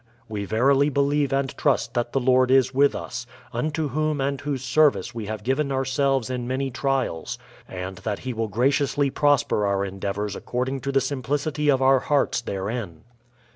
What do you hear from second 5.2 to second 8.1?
have given ourselves in many trials; and